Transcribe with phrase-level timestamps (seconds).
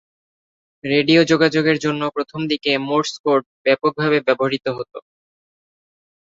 [0.83, 4.93] Radio যোগাযোগের জন্য প্রথম দিকে মোর্স কোড ব্যাপক ভাবে ব্যবহৃত হত।